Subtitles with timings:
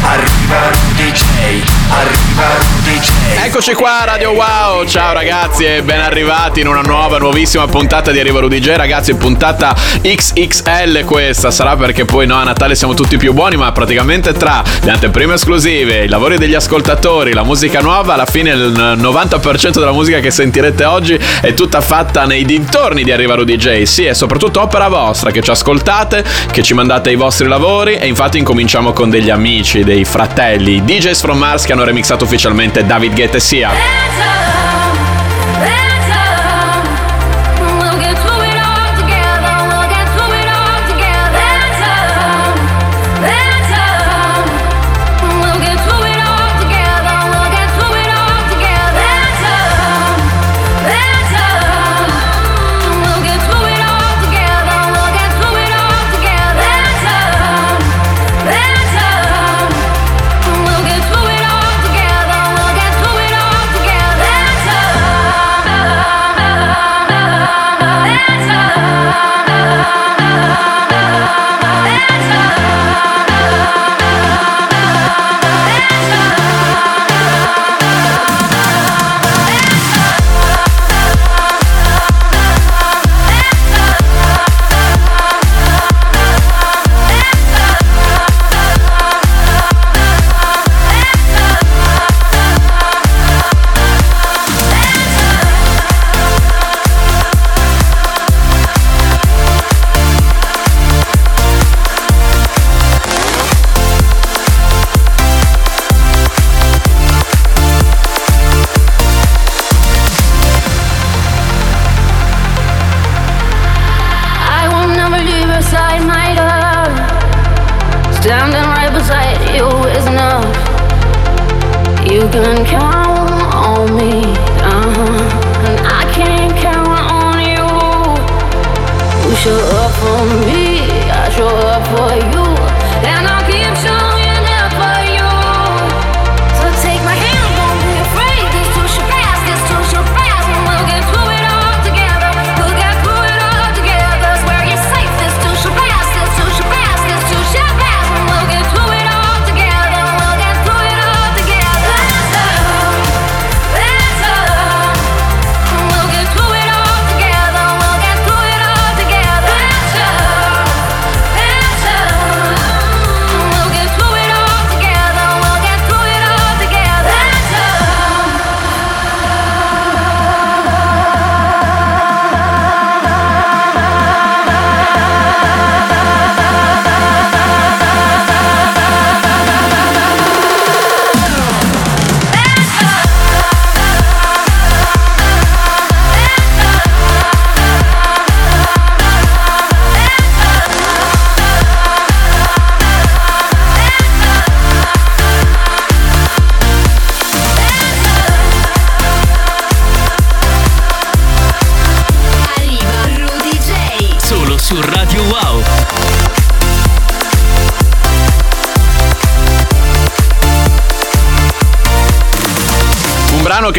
[0.00, 1.24] Arriva Rudy J.
[1.90, 3.10] Arriva Rudy J.
[3.44, 8.20] Eccoci qua Radio Wow, ciao ragazzi e ben arrivati in una nuova, nuovissima puntata di
[8.20, 13.16] Arriva Rudy J Ragazzi, puntata XXL questa, sarà perché poi no, a Natale siamo tutti
[13.16, 18.14] più buoni Ma praticamente tra le anteprime esclusive, i lavori degli ascoltatori, la musica nuova
[18.14, 23.10] Alla fine il 90% della musica che sentirete oggi è tutta fatta nei dintorni di
[23.10, 27.16] Arriva Rudy J Sì, è soprattutto opera vostra, che ci ascoltate, che ci mandate i
[27.16, 30.84] vostri lavori E infatti incominciamo con degli amici, dei fratelli.
[30.84, 33.70] DJs from Mars che hanno remixato ufficialmente David Guetta e Sia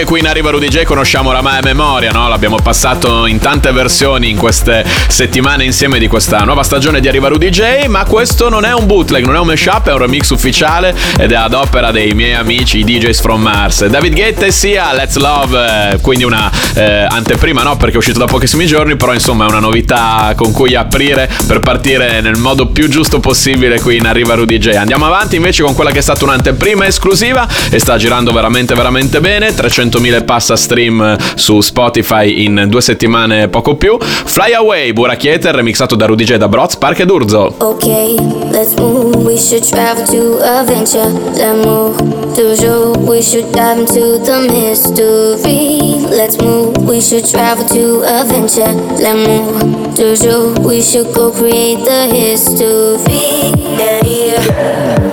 [0.09, 2.27] qui in Arriva Rudy J conosciamo oramai a memoria, no?
[2.27, 7.27] L'abbiamo passato in tante versioni in queste settimane insieme di questa nuova stagione di Arriva
[7.27, 10.29] Rudy J, ma questo non è un bootleg, non è un mashup, è un remix
[10.29, 13.85] ufficiale ed è ad opera dei miei amici i DJs from Mars.
[13.85, 17.77] David Guetta e sia Let's Love, eh, quindi una eh, anteprima, no?
[17.77, 21.59] Perché è uscito da pochissimi giorni, però insomma è una novità con cui aprire per
[21.59, 24.69] partire nel modo più giusto possibile qui in Arriva Rudy J.
[24.69, 29.19] Andiamo avanti invece con quella che è stata un'anteprima esclusiva e sta girando veramente veramente
[29.19, 29.53] bene,
[29.99, 33.97] 300.000 e passa stream su Spotify in due settimane poco più.
[33.99, 37.53] Fly Away, Burachiete, remixato da Rudy J da Broz, Park ed Urzo.
[37.57, 38.15] Okay,
[38.49, 39.17] let's move.
[39.17, 41.09] We should travel to adventure.
[41.35, 41.97] Let's move.
[42.35, 42.93] To show.
[43.05, 46.07] We should dive into the mystery.
[46.09, 46.77] Let's move.
[46.87, 48.73] We should travel to adventure.
[48.97, 49.95] Let's move.
[49.95, 50.53] To show.
[50.61, 53.51] We should go create the history.
[53.77, 55.08] Yeah, yeah.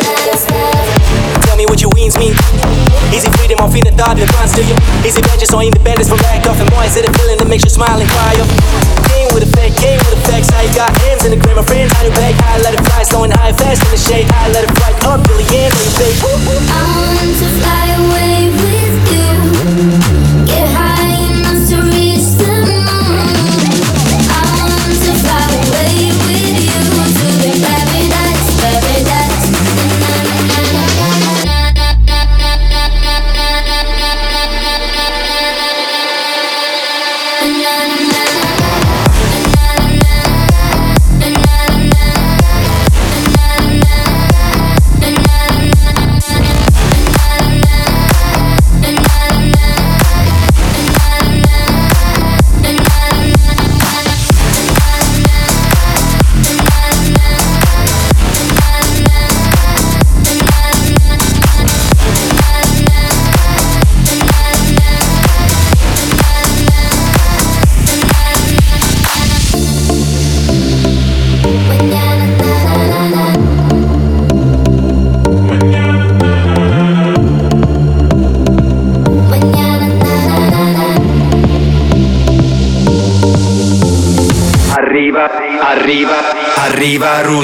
[0.00, 0.64] Nada está
[1.44, 1.82] Tell me what
[2.16, 2.32] mean.
[3.12, 3.58] Easy freedom,
[4.56, 4.74] to you.
[5.28, 6.84] Vengeance or independence from back off and more.
[6.84, 8.32] Is it a feeling that makes you smile and cry?
[8.40, 8.48] Up?
[9.12, 10.48] Game with effect, game with effects.
[10.48, 12.32] How you got hands in the gram of friends, how you back.
[12.32, 14.24] High, let it fly, slowing high, fast in the shade.
[14.24, 16.16] High, let it fly up, really in, it fade.
[16.72, 18.23] I want to fly away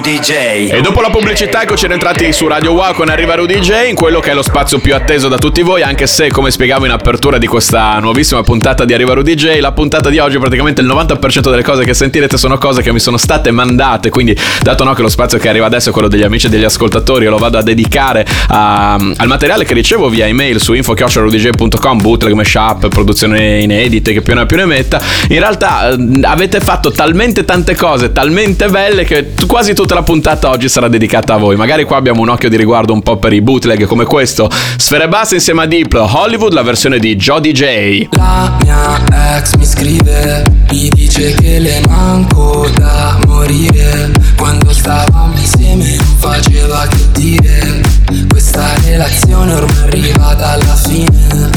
[0.00, 0.31] Rudy J.
[0.73, 4.19] E dopo la pubblicità eccoci rientrati su Radio Wow con Arriva Rudy J in quello
[4.20, 7.37] che è lo spazio più atteso da tutti voi anche se come spiegavo in apertura
[7.37, 11.50] di questa nuovissima puntata di Arriva Rudy J la puntata di oggi praticamente il 90%
[11.50, 15.02] delle cose che sentirete sono cose che mi sono state mandate quindi dato no che
[15.02, 17.58] lo spazio che arriva adesso è quello degli amici e degli ascoltatori io lo vado
[17.58, 24.14] a dedicare a- al materiale che ricevo via email su info.rudj.com bootleg, mashup, produzione inedite
[24.14, 24.99] che più ne più ne metta
[25.29, 30.50] in realtà eh, avete fatto talmente tante cose talmente belle che quasi tutta la puntata
[30.50, 31.56] oggi sarà dedicata a voi.
[31.56, 34.48] Magari qua abbiamo un occhio di riguardo un po' per i bootleg come questo.
[34.76, 39.64] Sfere Basse insieme a Diplo Hollywood la versione di Joe DJ La mia ex mi
[39.64, 44.12] scrive, mi dice che le manco da morire.
[44.37, 47.81] Quando stavamo insieme non faceva che dire
[48.28, 51.50] Questa relazione ormai è arrivata alla fine.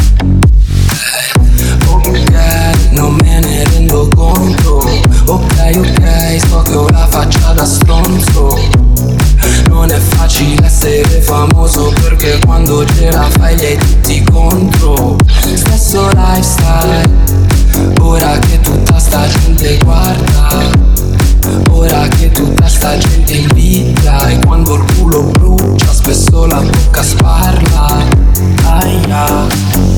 [0.90, 1.42] Eh,
[1.88, 2.10] Ok,
[2.92, 4.63] non me ne rendo conto
[5.26, 8.58] Ok, ok, so che ho la faccia da stronzo.
[9.70, 15.16] Non è facile essere famoso perché quando ce la fai li hai tutti contro.
[15.56, 17.10] Stesso lifestyle,
[18.02, 20.92] ora che tutta sta gente guarda.
[21.70, 28.06] Ora che tutta sta gente invita E quando il culo brucia spesso la bocca sparla.
[28.66, 29.93] Aia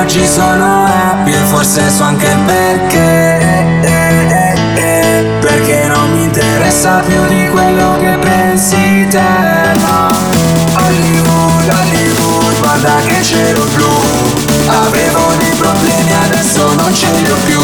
[0.00, 3.38] oggi sono happy e forse so anche il perché.
[5.40, 10.08] Perché non mi interessa più di quello che pensi te no.
[10.76, 13.88] Hollywood, Hollywood, guarda che cielo blu
[14.68, 17.60] Avevo dei problemi, adesso non ce li ho più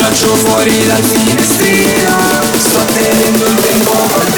[0.00, 2.16] Lancio fuori dal finestrino
[2.56, 4.32] Sto tenendo il tempo col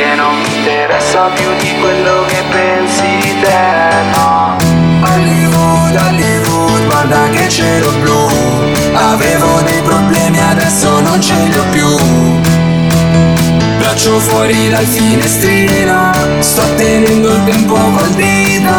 [0.00, 4.56] Perché non mi interessa più di quello che pensi te, no.
[5.02, 8.26] Hollywood, Hollywood, guarda che cielo blu.
[8.94, 11.96] Avevo dei problemi, adesso non ce li ho più.
[13.76, 18.72] Braccio fuori dal finestrino Sto tenendo il tempo col dito.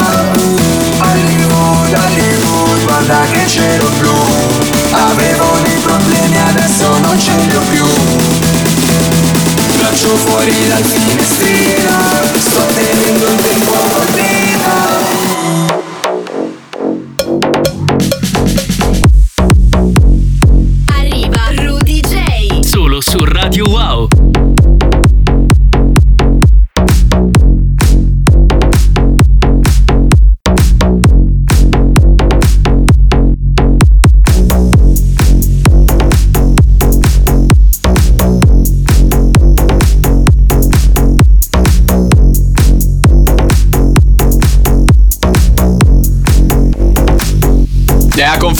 [1.01, 4.15] Hollywood, Hollywood, guarda che cielo blu.
[4.89, 8.50] Avevo dei problemi, adesso non ce li ho più
[9.81, 12.37] Braccio fuori dal finestrino.
[12.37, 14.60] Sto tenendo il tempo col dito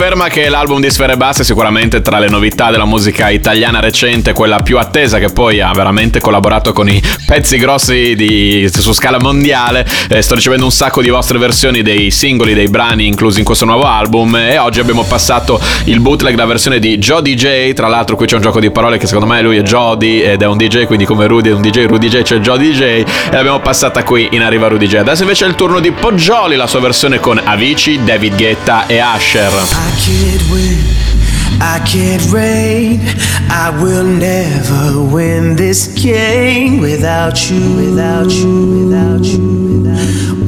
[0.02, 4.34] conferma che l'album di Sfere Basse è sicuramente tra le novità della musica italiana recente,
[4.34, 9.20] quella più attesa che poi ha veramente collaborato con i pezzi grossi di- su scala
[9.20, 9.86] mondiale.
[10.10, 13.66] Eh, sto ricevendo un sacco di vostre versioni dei singoli, dei brani inclusi in questo
[13.66, 18.16] nuovo album e oggi abbiamo passato il bootleg, la versione di Joe DJ, tra l'altro
[18.16, 20.58] qui c'è un gioco di parole che secondo me lui è Jody ed è un
[20.58, 24.04] DJ, quindi come Rudy è un DJ, Rudy J c'è Joe DJ e l'abbiamo passata
[24.04, 24.96] qui in Arriva Rudy J.
[24.96, 28.98] Adesso invece è il turno di Poggioli, la sua versione con Avicii, David Guetta e
[28.98, 29.91] Asher.
[29.92, 33.02] I can't win, I can't reign.
[33.50, 39.42] I will never win this game without you, without you, without you,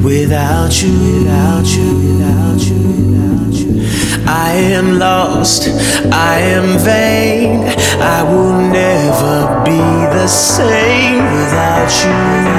[0.00, 4.24] you, without you, without you, without you.
[4.26, 5.68] I am lost,
[6.10, 7.68] I am vain.
[8.00, 9.76] I will never be
[10.16, 12.53] the same without you,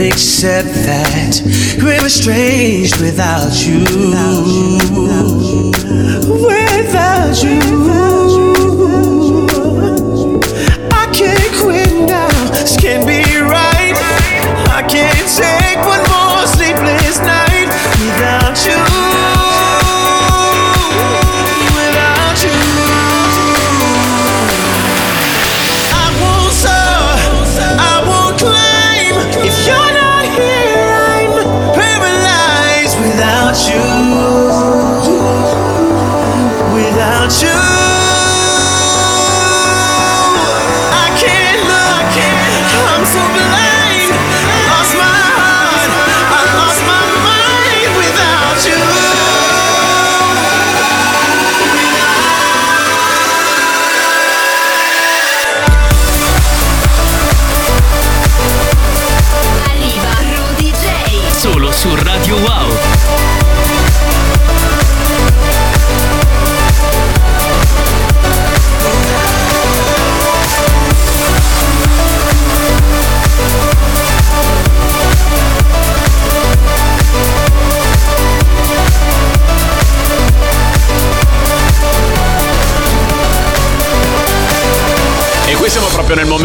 [0.00, 1.42] can't accept that
[1.82, 3.80] we're estranged without you.
[6.46, 7.60] Without you.
[10.92, 13.19] I can't quit now, this can't be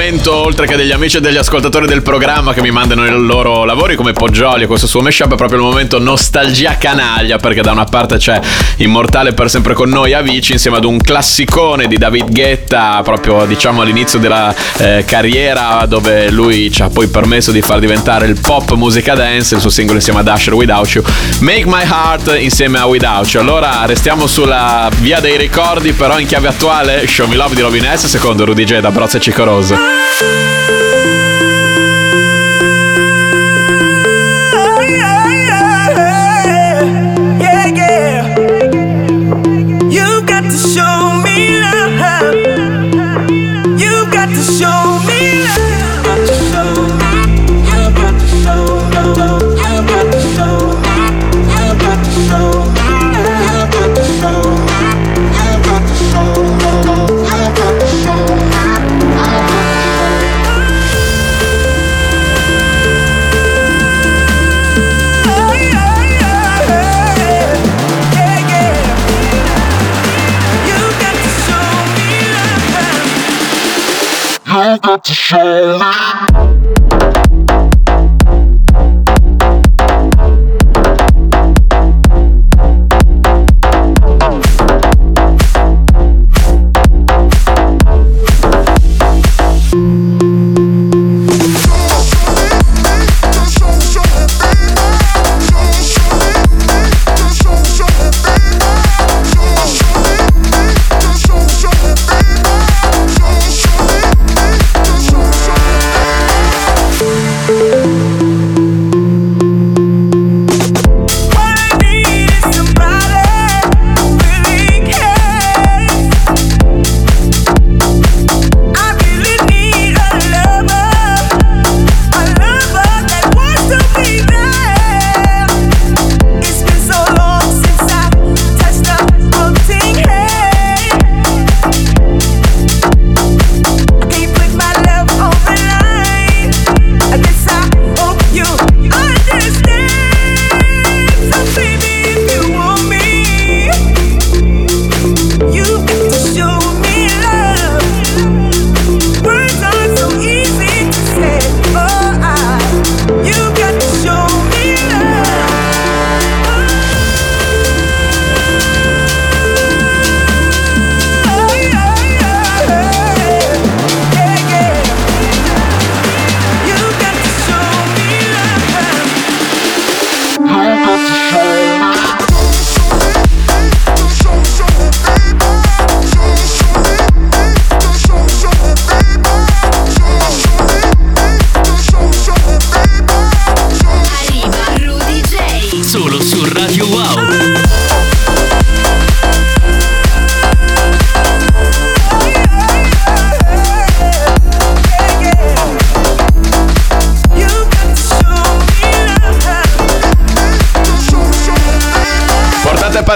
[0.06, 3.10] E momento, oltre che degli amici e degli ascoltatori del programma che mi mandano i
[3.10, 7.72] loro lavori come Poggioli, questo suo mashup è proprio il momento nostalgia canaglia, perché da
[7.72, 8.40] una parte c'è
[8.78, 13.82] Immortale per sempre con noi Avicii insieme ad un classicone di David Guetta, proprio diciamo
[13.82, 18.74] all'inizio della eh, carriera, dove lui ci ha poi permesso di far diventare il pop
[18.74, 21.04] musica dance, il suo singolo insieme ad Asher Without You,
[21.40, 23.42] Make My Heart insieme a Without You.
[23.42, 27.90] Allora restiamo sulla via dei ricordi, però in chiave attuale, Show Me Love di Robin
[27.92, 29.95] S, secondo Rudy J da Brozza e Cicoroso.
[30.06, 30.75] Yeah,
[74.56, 76.85] you got to show me.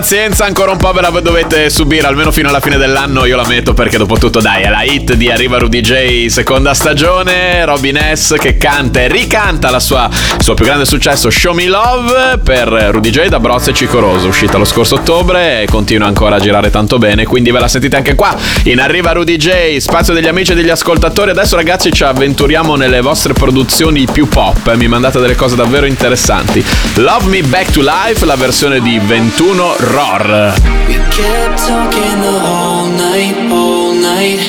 [0.10, 3.46] Pazienza, ancora un po' ve la dovete subire, almeno fino alla fine dell'anno io la
[3.46, 8.00] metto perché dopo tutto dai, è la hit di Arriva Rudy J seconda stagione, Robin
[8.16, 12.40] S che canta e ricanta la sua, il suo più grande successo Show Me Love
[12.44, 16.40] per Rudy J da Brozza e Cicoroso, uscita lo scorso ottobre e continua ancora a
[16.40, 20.28] girare tanto bene, quindi ve la sentite anche qua in Arriva Rudy J, spazio degli
[20.28, 21.30] amici e degli ascoltatori.
[21.30, 25.86] Adesso ragazzi ci avventuriamo nelle vostre produzioni più pop, eh, mi mandate delle cose davvero
[25.86, 26.66] interessanti.
[26.96, 30.56] Love Me Back to Life, la versione di 21 Roar.
[30.88, 34.40] We kept talking the whole night, all night.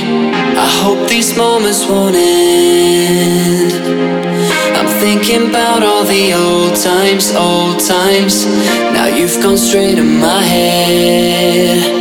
[0.67, 3.73] I hope these moments won't end.
[4.79, 8.47] I'm thinking about all the old times, old times.
[8.95, 12.00] Now you've gone straight in my head,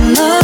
[0.00, 0.43] love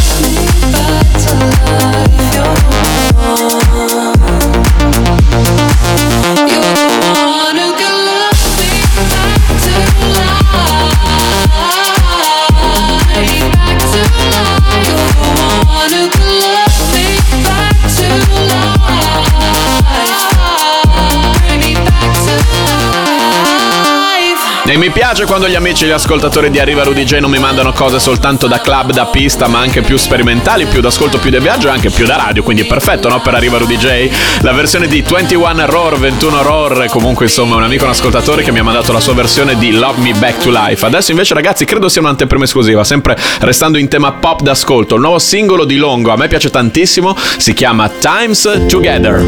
[24.80, 27.70] mi piace quando gli amici e gli ascoltatori di Arriva Rudy J non mi mandano
[27.70, 31.68] cose soltanto da club, da pista, ma anche più sperimentali, più d'ascolto, più di viaggio
[31.68, 32.42] e anche più da radio.
[32.42, 33.20] Quindi perfetto, no?
[33.20, 34.08] Per Arriva Rudy J.
[34.40, 36.86] La versione di 21 Roar, 21 Roar.
[36.88, 40.00] Comunque, insomma, un amico, un ascoltatore che mi ha mandato la sua versione di Love
[40.00, 40.86] Me Back to Life.
[40.86, 44.94] Adesso, invece, ragazzi, credo sia un'anteprima esclusiva, sempre restando in tema pop d'ascolto.
[44.94, 49.18] Il nuovo singolo di Longo, a me piace tantissimo, si chiama Times Together.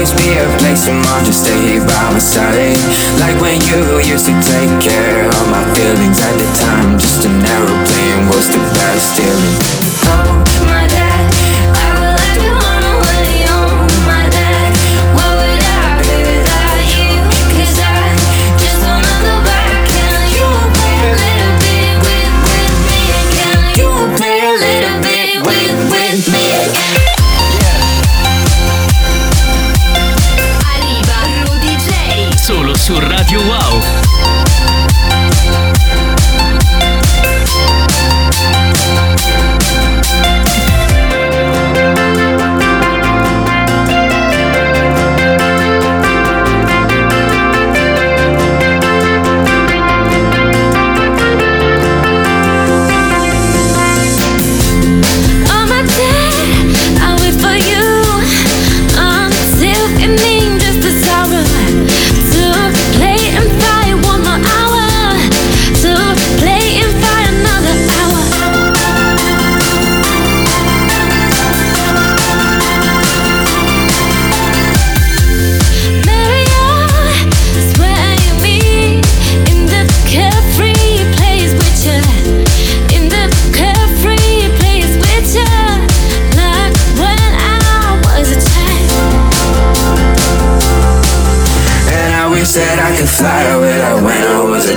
[0.00, 2.78] Always be a place of mine to stay here by my side.
[3.20, 6.98] Like when you used to take care of my feelings at the time.
[6.98, 9.89] Just an aeroplane was the best feeling.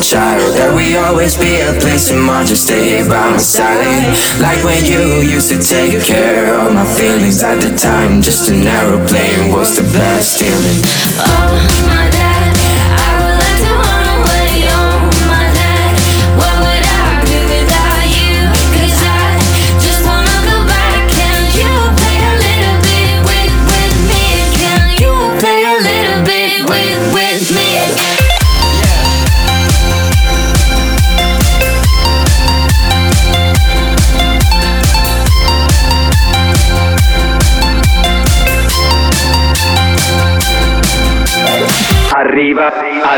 [0.10, 0.56] Child.
[0.56, 4.14] That we always be a place of mine just stay here by my side.
[4.40, 8.22] Like when you used to take care of my feelings at the time.
[8.22, 10.82] Just an aeroplane was the best feeling.
[11.20, 11.56] Oh
[11.88, 12.13] my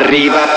[0.05, 0.54] arriva,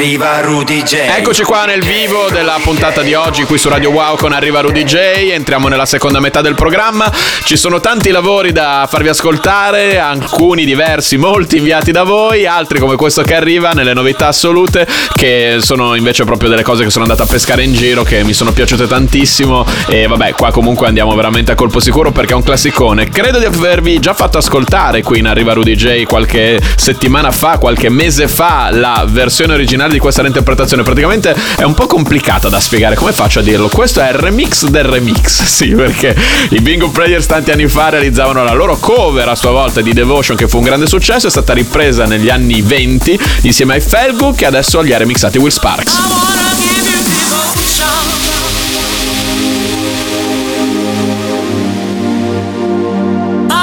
[0.00, 0.94] arriva Rudy J.
[1.18, 4.82] Eccoci qua nel vivo della puntata di oggi qui su Radio Wow con Arriva Rudy
[4.82, 4.94] J.
[5.30, 7.12] Entriamo nella seconda metà del programma.
[7.44, 12.96] Ci sono tanti lavori da farvi ascoltare, alcuni diversi, molti inviati da voi, altri come
[12.96, 17.20] questo che arriva nelle novità assolute che sono invece proprio delle cose che sono andate
[17.20, 21.52] a pescare in giro che mi sono piaciute tantissimo e vabbè, qua comunque andiamo veramente
[21.52, 23.10] a colpo sicuro perché è un classicone.
[23.10, 27.90] Credo di avervi già fatto ascoltare qui in Arriva Rudy J qualche settimana fa, qualche
[27.90, 30.82] mese fa la versione originale di questa reinterpretazione.
[30.82, 32.94] Praticamente è un po' complicata da spiegare.
[32.94, 33.68] Come faccio a dirlo?
[33.68, 35.42] Questo è il remix del remix.
[35.60, 36.16] Sì, perché
[36.50, 40.36] i Bingo Players tanti anni fa realizzavano la loro cover a sua volta di Devotion,
[40.36, 41.26] che fu un grande successo.
[41.26, 45.50] È stata ripresa negli anni 20 insieme ai Felgu, che adesso li ha remixati Will
[45.50, 45.92] Sparks.
[45.92, 45.98] I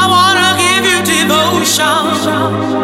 [0.08, 2.77] wanna give you devotion.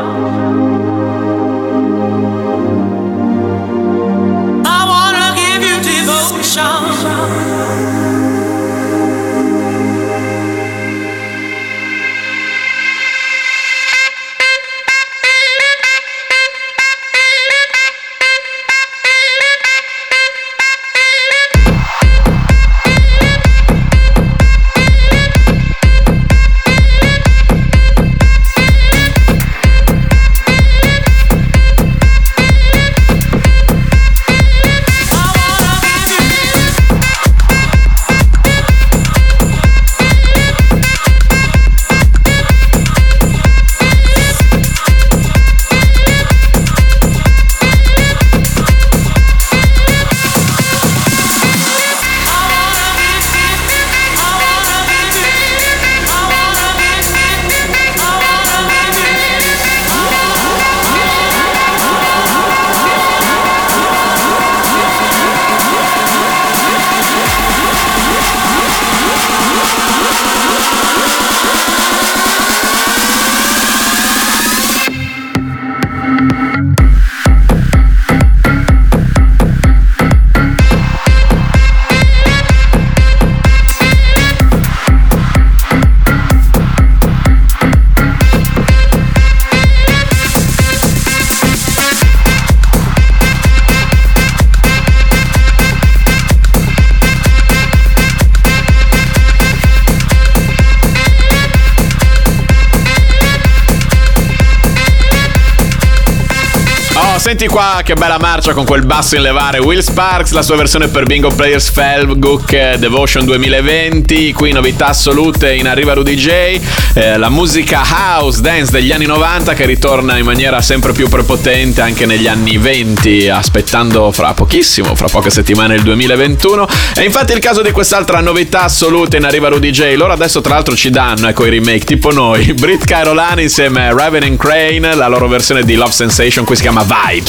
[107.33, 109.57] Senti qua che bella marcia con quel basso in levare.
[109.57, 114.33] Will Sparks, la sua versione per Bingo Players Felguk eh, Devotion 2020.
[114.33, 116.59] Qui novità assolute in arriva Rudy J.
[116.93, 121.81] Eh, la musica house dance degli anni 90 che ritorna in maniera sempre più prepotente
[121.81, 126.67] anche negli anni 20, aspettando fra pochissimo, fra poche settimane il 2021.
[126.95, 129.95] E infatti il caso di quest'altra novità assoluta in arriva Rudy J.
[129.95, 132.53] Loro adesso tra l'altro ci danno ecco i remake tipo noi.
[132.53, 136.61] Brit Carolina insieme a Raven and Crane, la loro versione di Love Sensation qui si
[136.61, 137.22] chiama Vibes.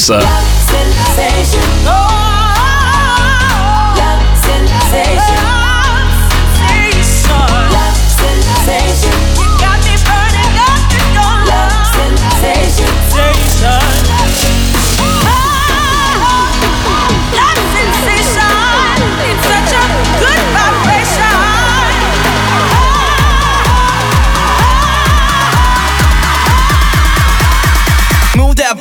[1.85, 2.24] Move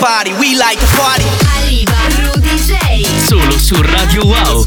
[0.03, 1.23] body, we like to party.
[1.55, 3.05] Arriva Rudy J.
[3.25, 4.65] Solo su Radio Wow.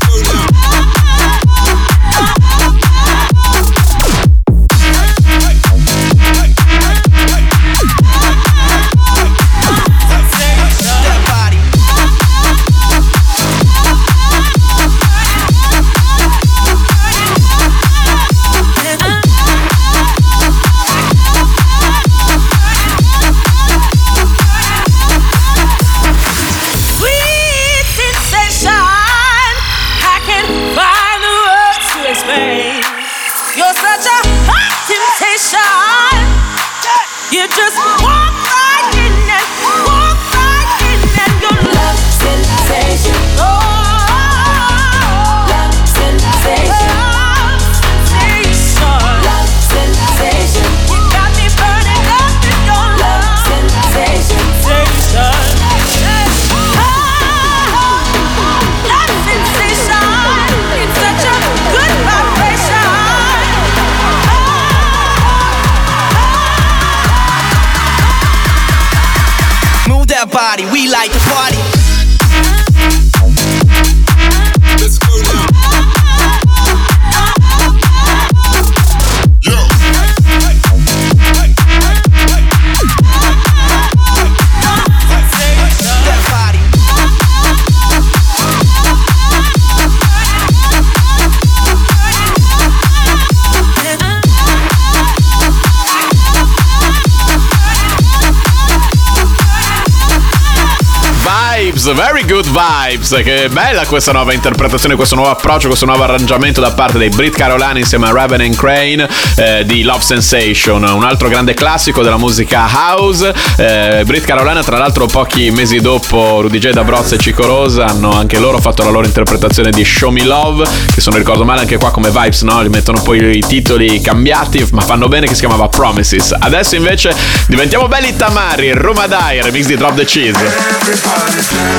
[101.86, 103.20] House, Very Good Vibes.
[103.22, 107.36] Che bella questa nuova interpretazione, questo nuovo approccio, questo nuovo arrangiamento da parte dei Brit
[107.36, 112.16] Carolina insieme a Raven and Crane eh, di Love Sensation, un altro grande classico della
[112.16, 113.32] musica house.
[113.56, 116.70] Eh, Brit Carolina, tra l'altro, pochi mesi dopo Rudy J.
[116.70, 120.66] Dabroz e Cico Rosa hanno anche loro fatto la loro interpretazione di Show Me Love,
[120.92, 122.62] che se non ricordo male anche qua come vibes, no?
[122.62, 126.34] Li mettono poi i titoli cambiati, ma fanno bene che si chiamava Promises.
[126.36, 127.14] Adesso invece
[127.46, 131.75] diventiamo belli tamari, Roma Dai, remix di Drop the Cheese.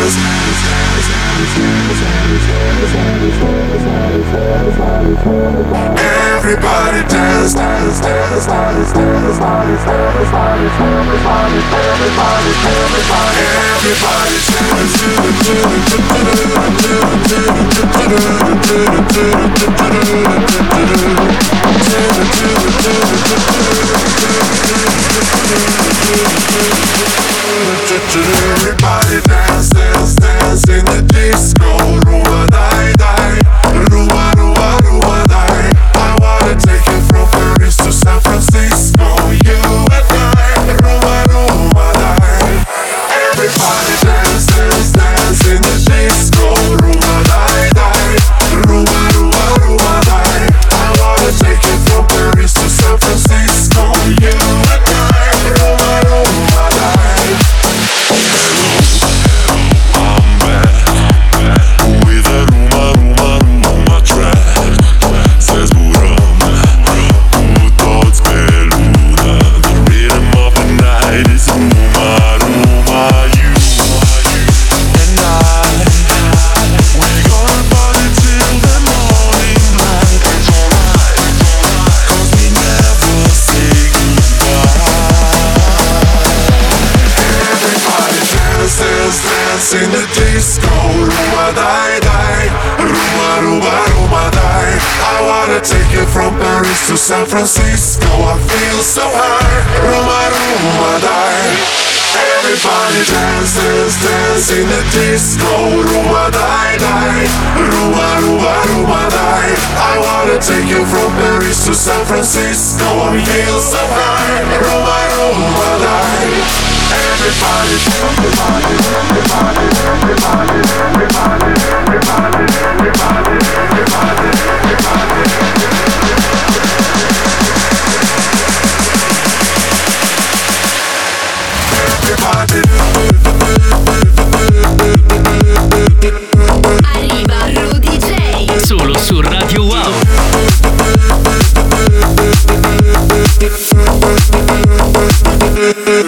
[6.37, 14.17] Everybody dance, dance, dance, dance, dance, dance, dance, dance, everybody, everybody, everybody, Everybody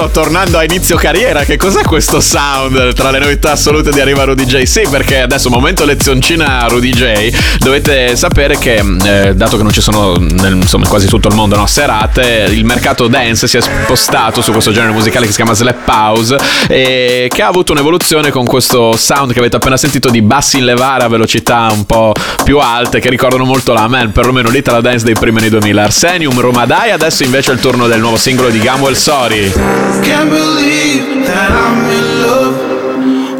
[0.00, 1.44] sto tornando a inizio carriera.
[1.44, 4.62] Che cos'è questo sound tra le novità assolute di Arriva Rudy J?
[4.62, 7.58] Sì, perché adesso momento lezioncina Rudy J.
[7.58, 11.34] Dovete sapere che, eh, dato che non ci sono nel, insomma, in quasi tutto il
[11.34, 15.36] mondo no, serate, il mercato dance si è spostato su questo genere musicale che si
[15.36, 16.36] chiama Slap House
[16.68, 20.64] e che ha avuto un'evoluzione con questo sound che avete appena sentito di bassi in
[20.64, 25.04] levare a velocità un po' più alte che ricordano molto la man, perlomeno l'Itala Dance
[25.04, 25.82] dei primi anni 2000.
[25.82, 29.89] Arsenium, Romadai, adesso invece è il turno del nuovo singolo di Gamwell Sorry.
[30.06, 32.56] Can't believe that I'm in love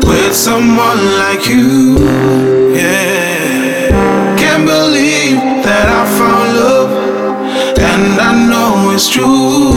[0.08, 1.98] with someone like you.
[2.74, 4.36] Yeah.
[4.36, 6.90] Can't believe that I found love
[7.78, 9.74] and I know it's true.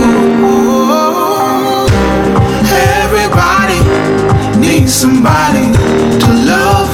[2.99, 3.79] Everybody
[4.59, 5.65] needs somebody
[6.23, 6.91] to love.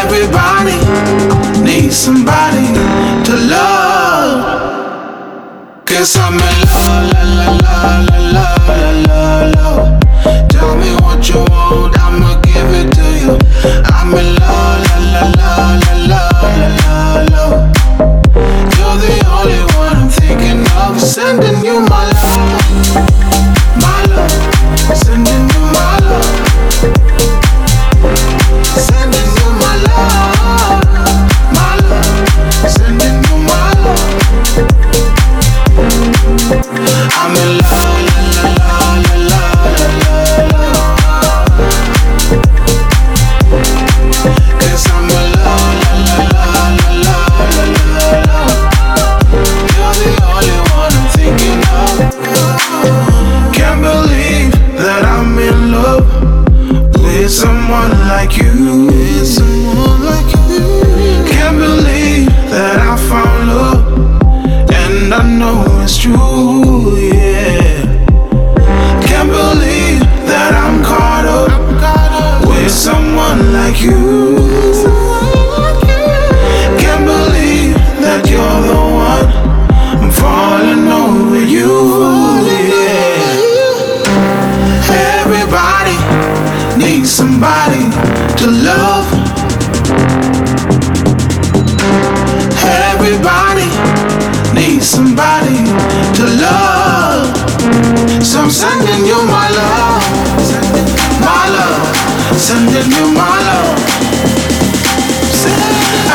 [0.00, 0.78] Everybody
[1.62, 2.66] needs somebody
[3.26, 3.69] to love.
[6.00, 6.16] Love,
[7.12, 9.20] la la la la la la la
[9.52, 9.68] la.
[10.48, 13.36] Tell me what you want, I'ma give it to you.
[13.84, 14.49] I'm in love,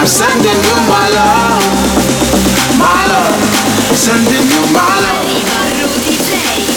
[0.06, 1.66] I'm sending you my love,
[2.78, 3.41] my love,
[3.97, 5.26] sending you my love.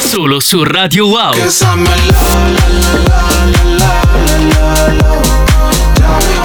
[0.00, 1.32] Solo su Radio Wow.
[1.34, 3.28] Cause I'm in love, la la la
[3.76, 6.37] la la la la.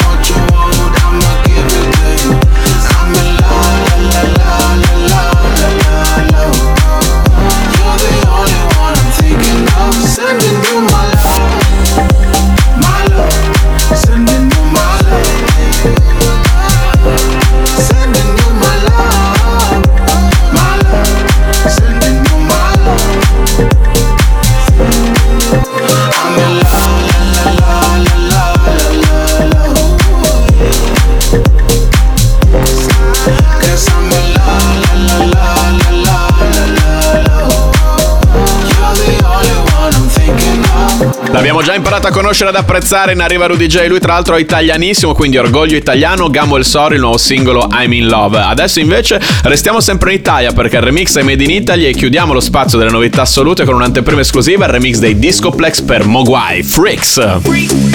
[41.94, 43.86] Imparato a conoscere ed apprezzare in Arriva Rudy J.
[43.88, 46.28] Lui, tra l'altro, è italianissimo, quindi orgoglio italiano.
[46.30, 48.40] Gamo il Sorry, il nuovo singolo I'm in Love.
[48.40, 52.34] Adesso invece restiamo sempre in Italia perché il remix è Made in Italy e chiudiamo
[52.34, 57.42] lo spazio delle novità assolute con un'anteprima esclusiva, il remix dei Discoplex per Mogwai Freaks.
[57.42, 57.92] Freaking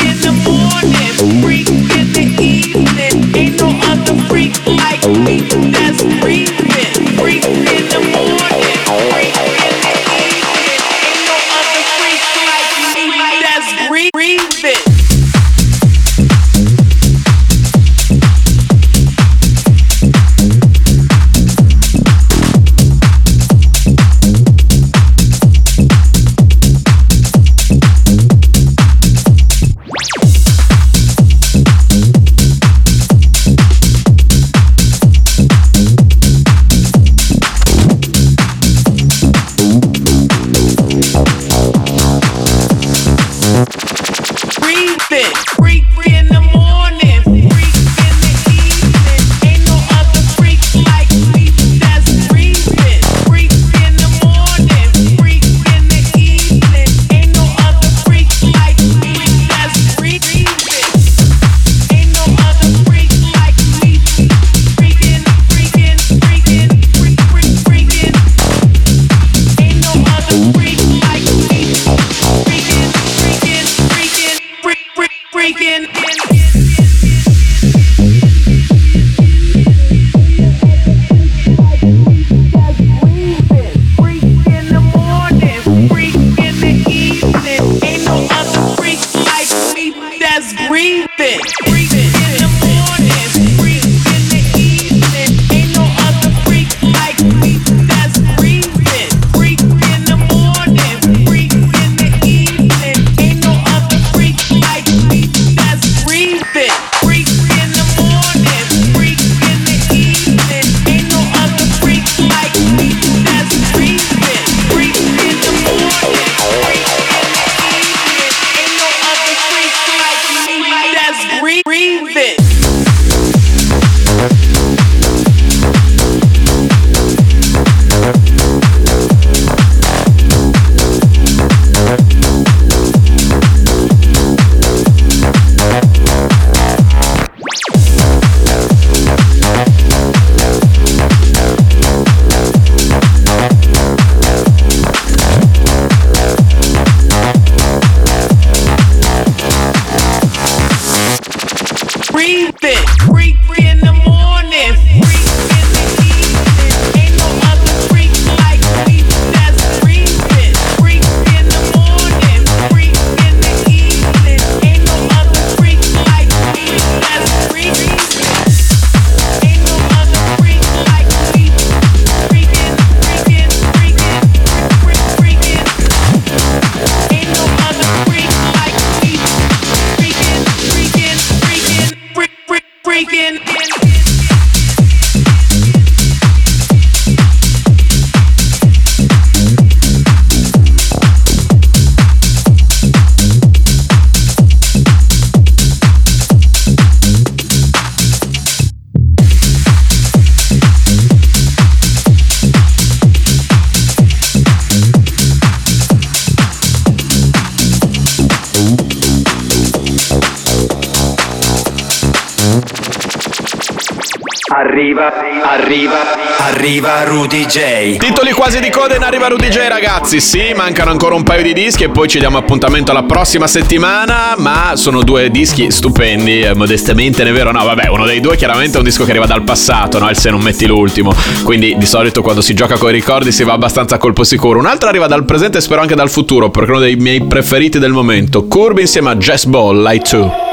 [214.59, 215.13] Arriva,
[215.45, 215.99] arriva,
[216.39, 217.97] arriva Rudy J.
[217.99, 221.53] Titoli quasi di coda in arriva Rudy J ragazzi, sì, mancano ancora un paio di
[221.53, 226.55] dischi e poi ci diamo appuntamento alla prossima settimana, ma sono due dischi stupendi, eh,
[226.55, 227.53] modestamente, ne è vero?
[227.53, 230.11] No, vabbè, uno dei due chiaramente è un disco che arriva dal passato, no?
[230.11, 233.45] Il se non metti l'ultimo, quindi di solito quando si gioca con i ricordi si
[233.45, 234.59] va abbastanza a colpo sicuro.
[234.59, 237.23] Un altro arriva dal presente e spero anche dal futuro, perché è uno dei miei
[237.23, 240.47] preferiti del momento, Curb insieme a Jess Ball, Light 2.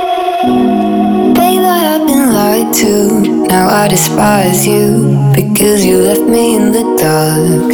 [2.36, 3.14] lied to.
[3.56, 7.72] Now I despise you because you left me in the dark.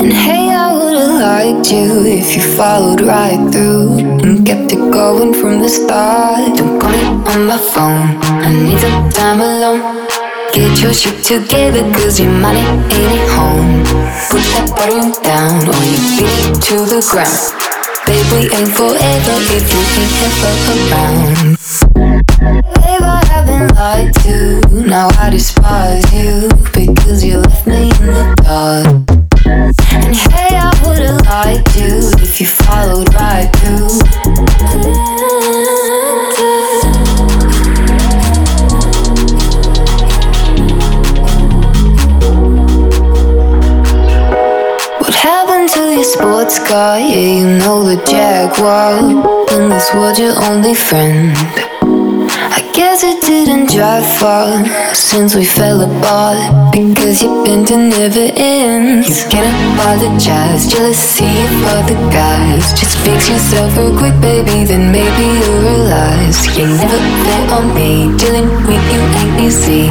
[0.00, 5.34] And hey, I would've liked you if you followed right through and kept it going
[5.34, 6.56] from the start.
[6.56, 8.06] Don't call me on my phone,
[8.46, 10.06] I need some time alone.
[10.52, 13.82] Get your shit together, cause your money ain't at home.
[14.30, 17.83] Put that bottle down or you beat it to the ground.
[18.06, 21.56] Babe, we ain't forever if you ain't ever around.
[22.74, 24.60] Babe, I have been lied to.
[24.86, 28.86] Now I despise you because you left me in the dark.
[29.46, 35.53] And hey, I would've liked you if you followed right through.
[46.04, 46.98] Sports car?
[47.00, 49.00] Yeah, you know the Jaguar.
[49.52, 51.32] And this was your only friend.
[52.58, 58.28] I guess it didn't drive far since we fell apart because you've been to never
[58.36, 59.24] ends.
[59.24, 62.72] You can't apologize, jealousy of other guys.
[62.78, 68.12] Just fix yourself real quick, baby, then maybe you'll realize you never bet on me.
[68.18, 69.88] Dealing with you ain't easy.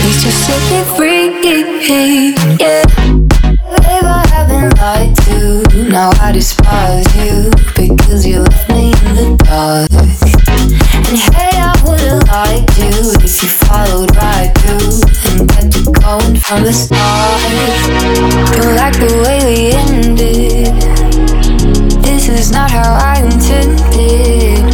[0.00, 1.16] Please just set me free,
[2.58, 3.05] yeah.
[4.66, 5.88] I lied to.
[5.90, 9.92] Now I despise you because you left me in the dark.
[9.92, 16.36] And hey, I would've liked you if you followed right through and kept it going
[16.36, 17.40] from the start.
[18.56, 20.74] Don't like the way we ended.
[22.02, 24.64] This is not how I intended.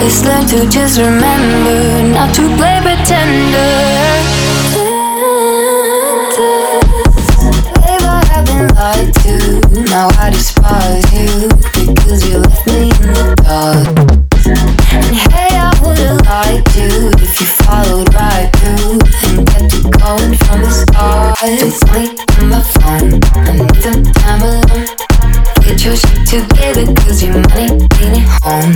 [0.00, 4.33] Let's learn to just remember not to play pretender.
[9.94, 13.94] Now I despise you because you left me in the dark.
[14.90, 20.34] And hey, I would've liked you if you followed right through and kept it going
[20.34, 21.38] from the start.
[21.38, 22.10] Don't sleep
[22.42, 24.90] on my phone, I need some time alone.
[25.62, 28.74] Get your shit together, cause your money ain't at home.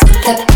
[0.00, 0.48] Put that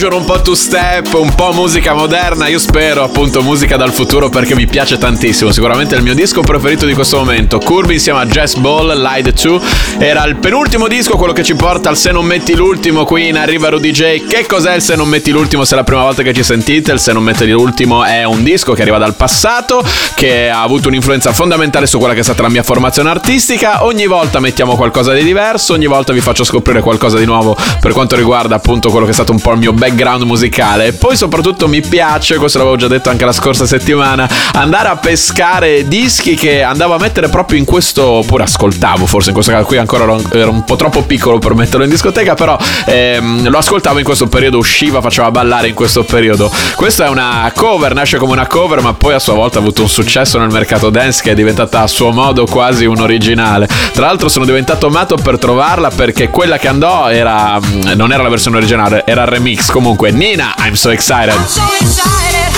[0.00, 2.48] disclosure, un po' two step, un po' musica moderna.
[2.48, 5.50] Io spero appunto musica dal futuro perché mi piace tantissimo.
[5.50, 7.58] Sicuramente è il mio disco preferito di questo momento.
[7.58, 9.60] Curb insieme a Jess Ball, Lied 2.
[9.98, 13.36] Era il penultimo disco, quello che ci porta al Se non metti l'ultimo qui in
[13.36, 14.26] Arriva Rudy J.
[14.26, 15.64] Che cos'è il Se non metti l'ultimo?
[15.64, 18.42] Se è la prima volta che ci sentite, il Se non metti l'ultimo è un
[18.42, 19.84] disco che arriva dal passato,
[20.14, 23.84] che ha avuto un'influenza fondamentale su quella che è stata la mia formazione artistica.
[23.84, 27.92] Ogni volta mettiamo qualcosa di diverso, ogni volta vi faccio scoprire qualcosa di nuovo per
[27.92, 30.92] quanto riguarda appunto quello che è stato un po' il mio background musicale.
[30.92, 35.86] Poi soprattutto mi piace, questo l'avevo già detto anche la scorsa settimana, andare a pescare
[35.88, 39.76] dischi che andavo a mettere proprio in questo, oppure ascoltavo, forse in questo caso qui
[39.76, 43.98] ancora ero, ero un po' troppo piccolo per metterlo in discoteca, però ehm, lo ascoltavo
[43.98, 46.50] in questo periodo, usciva, faceva ballare in questo periodo.
[46.76, 49.82] Questa è una cover, nasce come una cover, ma poi a sua volta ha avuto
[49.82, 53.68] un successo nel mercato dance che è diventata a suo modo quasi un originale.
[53.92, 57.58] Tra l'altro sono diventato matto per trovarla perché quella che andò era
[57.94, 59.70] non era la versione originale, era il remix.
[59.80, 61.32] Comunque, Nina, I'm so excited.
[61.48, 62.52] so excited,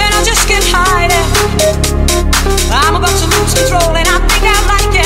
[0.00, 1.26] and I just can't hide it.
[2.72, 5.04] I'm about to lose control, and I think I like it.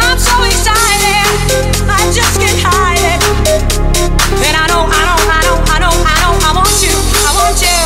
[0.00, 1.20] I'm so excited,
[1.84, 3.20] I just can't hide it.
[4.40, 7.36] And I know, I know, I know, I know, I know, I want you, I
[7.36, 7.84] want you.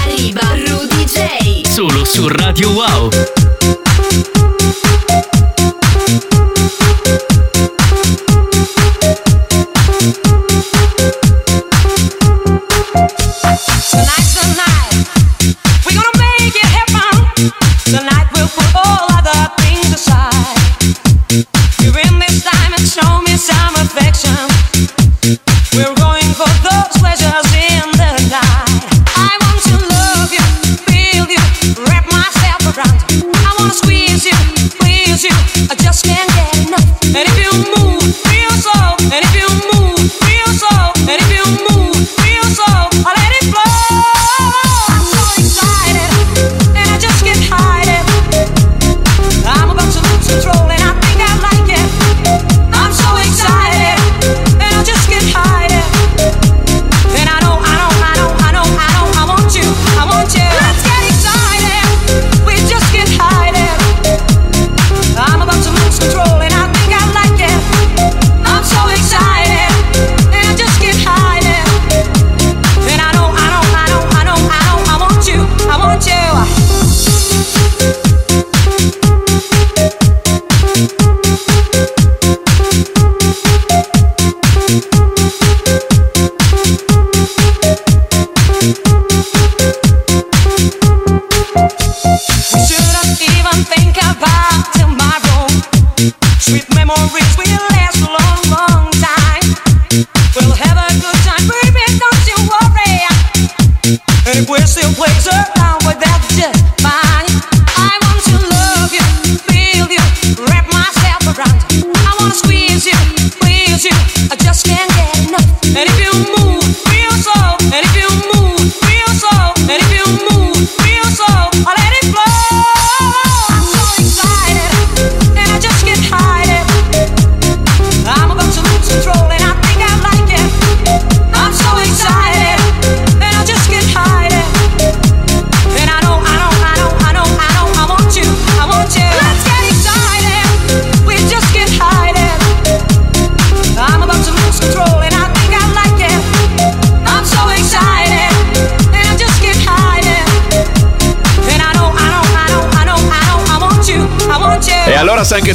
[0.00, 1.62] Arriva Rudy J.
[1.68, 3.37] Solo su Radio Wow.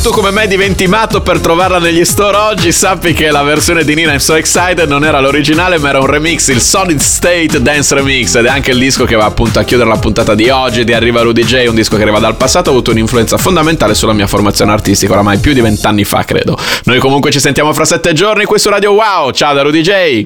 [0.04, 3.96] Tu come me diventi matto per trovarla negli store oggi, sappi che la versione di
[3.96, 7.96] Nina I'm So Excited non era l'originale ma era un remix, il Solid State Dance
[7.96, 10.84] Remix ed è anche il disco che va appunto a chiudere la puntata di oggi
[10.84, 14.12] di Arriva Rudy J, un disco che arriva dal passato, ha avuto un'influenza fondamentale sulla
[14.12, 16.58] mia formazione artistica, oramai più di vent'anni fa credo.
[16.84, 20.22] Noi comunque ci sentiamo fra sette giorni qui su Radio Wow, ciao da Rudy J!